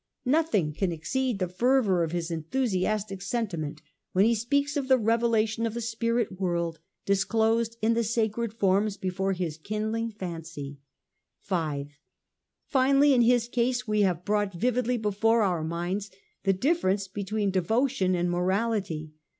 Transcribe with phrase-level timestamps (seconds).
[0.25, 4.97] Nothing can exceed the fervour of his en thusiastic sentiment when he speaks of the
[4.97, 10.79] revelation of the spirit world disclosed in the sacred forms before his kindling fancy.
[11.47, 11.89] 5®.
[12.65, 16.09] Finally, in his case we have brought vividly before our minds
[16.45, 19.13] the difference between devotion and morality.